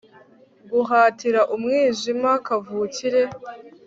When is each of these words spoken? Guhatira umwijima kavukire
Guhatira 0.71 1.41
umwijima 1.55 2.31
kavukire 2.45 3.21